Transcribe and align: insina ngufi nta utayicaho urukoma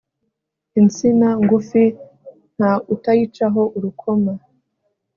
insina 0.79 1.27
ngufi 1.43 1.83
nta 2.55 2.71
utayicaho 2.93 3.61
urukoma 3.77 4.33